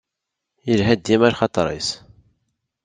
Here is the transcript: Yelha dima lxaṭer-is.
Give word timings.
Yelha 0.67 0.93
dima 1.05 1.29
lxaṭer-is. 1.33 1.89